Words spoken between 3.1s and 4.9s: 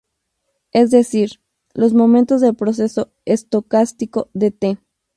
estocástico de "t".